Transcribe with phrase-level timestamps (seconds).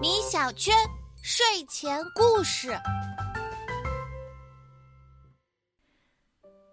[0.00, 0.74] 米小圈
[1.22, 2.74] 睡前故事。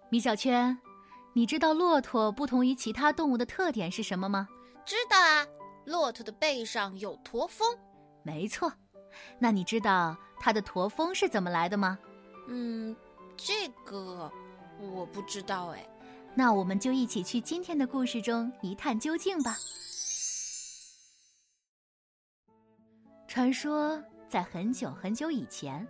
[0.08, 0.78] 米小圈，
[1.34, 4.48] 你知道骆驼不同于其他动物的特点是什么吗？
[4.86, 5.46] 知道啊，
[5.84, 7.76] 骆驼的背上有驼峰。
[8.22, 8.72] 没错，
[9.38, 11.98] 那你知道它的驼峰是怎么来的吗？
[12.48, 12.96] 嗯，
[13.36, 14.32] 这个
[14.80, 15.86] 我不知道哎。
[16.34, 19.56] 那我们就一起去今天的故事中一探究竟吧。
[23.34, 25.84] 传说在很久很久以前，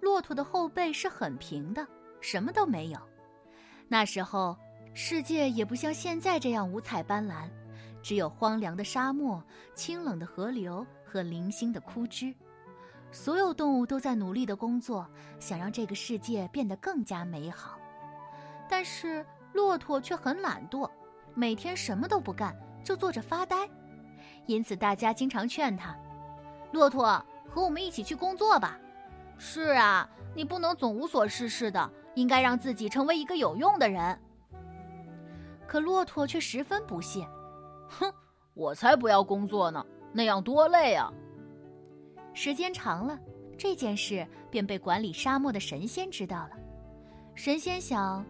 [0.00, 1.86] 骆驼的后背是很平的，
[2.18, 2.98] 什么都没有。
[3.88, 4.56] 那时候，
[4.94, 7.46] 世界也不像现在这样五彩斑斓，
[8.02, 12.34] 只有荒凉的沙漠、清冷的河流和零星的枯枝。
[13.12, 15.06] 所有动物都在努力的工作，
[15.38, 17.78] 想让这个世界变得更加美好。
[18.66, 20.90] 但是，骆驼却很懒惰，
[21.34, 23.68] 每天什么都不干，就坐着发呆。
[24.46, 25.94] 因此，大家经常劝他
[26.72, 28.78] ：“骆驼，和我们一起去工作吧。
[29.38, 34.18] ”“是啊，你不能总无所事事的，应该让自己成为一个有用的人。”
[35.66, 37.26] 可骆驼却十分不屑
[37.88, 38.12] ：“哼，
[38.54, 41.12] 我才不要工作呢，那样多累啊！”
[42.34, 43.18] 时间长了，
[43.56, 46.50] 这件事便被管理沙漠的神仙知道了。
[47.34, 48.24] 神仙想。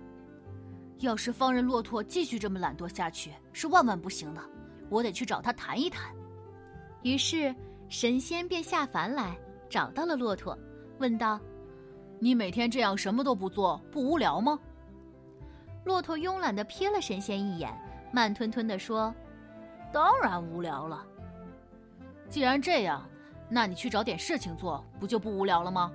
[1.00, 4.42] 要是放任骆驼继续这么懒惰下去，是万万不行的。
[4.91, 6.12] 我得去找他谈一谈。
[7.02, 7.55] 于是，
[7.89, 9.36] 神仙便下凡来
[9.69, 10.56] 找到了骆驼，
[10.98, 11.41] 问道
[12.20, 14.58] ：“你每天这样什么都不做，不无聊吗？”
[15.84, 17.72] 骆驼慵懒的瞥了神仙一眼，
[18.12, 19.14] 慢吞吞的说
[19.92, 21.05] ：“当然无聊了。
[22.28, 23.08] 既然这样，
[23.48, 25.91] 那你去找点事情做，不就不无聊了吗？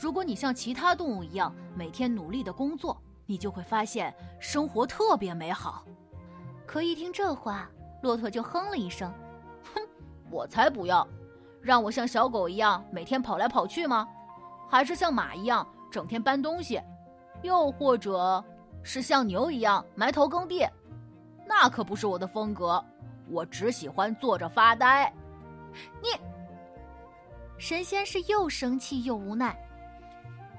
[0.00, 5.86] 如果你像其他动物一样，每天努力的工作。”你就会发现生活特别美好。
[6.66, 7.70] 可一听这话，
[8.02, 9.10] 骆驼就哼了一声
[9.74, 9.80] ：“哼，
[10.30, 11.08] 我才不要！
[11.64, 14.06] 让我像小狗一样每天跑来跑去吗？
[14.68, 16.78] 还是像马一样整天搬东西？
[17.42, 18.44] 又或者
[18.82, 20.68] 是像牛一样埋头耕地？
[21.46, 22.84] 那可不是我的风格。
[23.30, 25.10] 我只喜欢坐着发呆。”
[26.02, 26.08] 你，
[27.56, 29.58] 神仙是又生气又无奈。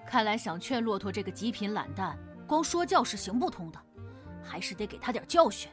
[0.08, 2.18] 看来想劝骆驼这个极品懒蛋。
[2.48, 3.80] 光说教是行不通的，
[4.44, 5.72] 还是得给他点教训。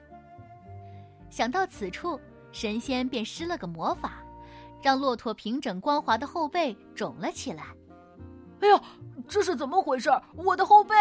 [1.28, 2.18] 想到此处，
[2.50, 4.21] 神仙便施了个魔法，
[4.82, 7.64] 让骆驼平整光滑的后背肿了起来。
[8.60, 8.80] 哎呀，
[9.28, 10.10] 这是怎么回事？
[10.34, 10.94] 我的后背！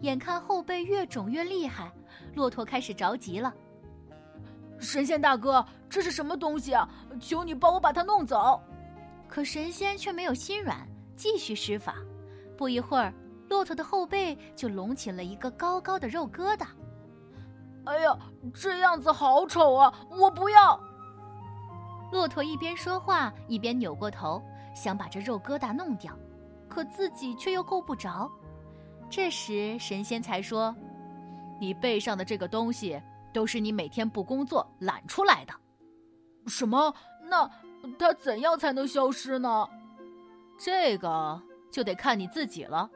[0.00, 1.90] 眼看后背越肿越厉害，
[2.34, 3.54] 骆驼开始着急了。
[4.78, 6.88] 神仙大哥，这是什么东西啊？
[7.20, 8.60] 求你帮我把它弄走！
[9.28, 10.86] 可神仙却没有心软，
[11.16, 11.94] 继续施法。
[12.56, 13.12] 不一会儿。
[13.50, 16.66] 骆驼的后背就隆起了一个高高的肉疙瘩。
[17.84, 18.16] 哎呀，
[18.54, 19.94] 这样子好丑啊！
[20.10, 20.80] 我不要。
[22.14, 24.40] 骆驼一边说话一边扭过头，
[24.72, 26.16] 想把这肉疙瘩弄掉，
[26.68, 28.30] 可自己却又够不着。
[29.10, 30.72] 这时神仙才说
[31.60, 35.52] ：“你背上的这个东西都是你每天不工作懒出来的。”
[36.46, 36.94] 什么？
[37.24, 37.50] 那
[37.98, 39.68] 它怎样才能消失呢？
[40.56, 42.88] 这个就得看你自己了。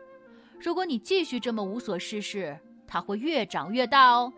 [0.60, 4.32] 如果你继续这么无所事事，它会越长越大哦。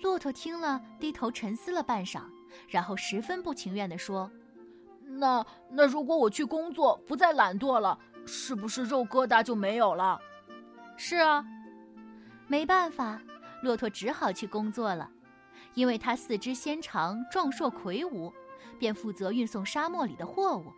[0.00, 2.22] 骆驼听了，低头沉思了半晌，
[2.68, 4.30] 然后十分不情愿地说
[5.18, 10.20] ：“那那如果我去工作，不再懒惰了，是不是肉疙瘩就没有了
[10.96, 11.44] ？”“是啊。”
[12.48, 13.20] 没办法，
[13.62, 15.10] 骆驼只好去工作了，
[15.74, 18.32] 因为它四肢纤长、壮硕魁梧，
[18.78, 20.72] 便负责运送沙漠里的货物，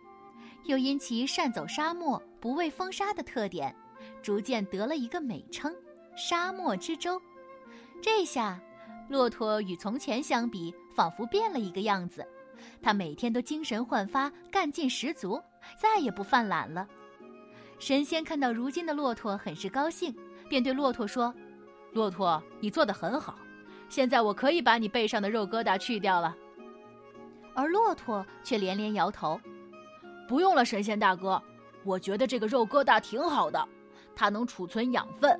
[0.63, 3.75] 又因其善走沙漠、不畏风沙的特点。
[4.23, 5.75] 逐渐得了一个美称
[6.15, 7.21] “沙漠之舟”。
[8.01, 8.59] 这下，
[9.09, 12.25] 骆驼与从前相比，仿佛变了一个样子。
[12.81, 15.41] 他每天都精神焕发，干劲十足，
[15.77, 16.87] 再也不犯懒了。
[17.79, 20.15] 神仙看到如今的骆驼，很是高兴，
[20.47, 21.33] 便对骆驼说
[21.91, 23.35] ：“骆驼，你做得很好，
[23.89, 26.35] 现在我可以把你背上的肉疙瘩去掉了。”
[27.55, 29.39] 而骆驼却连连摇头
[30.27, 31.41] ：“不用了，神仙大哥，
[31.83, 33.67] 我觉得这个肉疙瘩挺好的。”
[34.15, 35.39] 它能储存养分，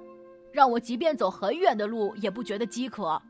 [0.53, 3.21] 让我即便走很远的路也不觉得饥渴，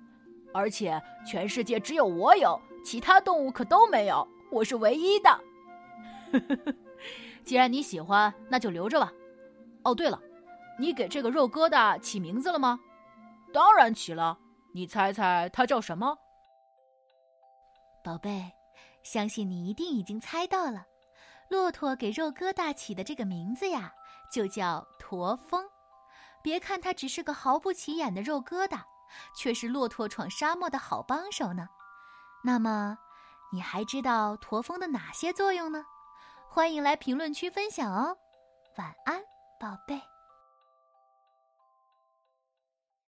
[0.54, 5.40] 而且全世界只有我有，其他动物可都没有，我是唯一的。
[7.44, 9.12] 既然你喜欢，那就留着吧。
[9.84, 10.22] 哦，对了，
[10.78, 12.80] 你给这个肉疙瘩起名字了吗？
[13.54, 14.38] 当然起了，
[14.74, 16.18] 你猜猜它叫什么？
[18.04, 18.52] 宝贝，
[19.04, 20.86] 相信你一定已经猜到了，
[21.50, 23.94] 骆驼给肉疙瘩起的这个名字呀。
[24.32, 25.66] 就叫驼峰，
[26.44, 28.80] 别看它只是个毫不起眼的肉疙瘩，
[29.36, 31.68] 却是骆驼闯沙漠的好帮手呢。
[32.44, 32.98] 那么，
[33.52, 35.86] 你还知道驼峰的哪些作用呢？
[36.48, 38.18] 欢迎来评论区分享哦。
[38.78, 39.22] 晚安，
[39.60, 40.02] 宝贝。